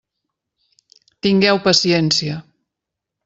Tingueu 1.27 1.61
paciència! 1.67 2.39